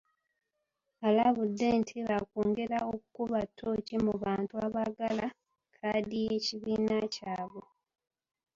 [1.07, 5.25] Alabudde nti baakwongera okukuba ttooci mu bantu abaagala
[5.75, 7.63] kkaadi y'ekibiina kyabwe.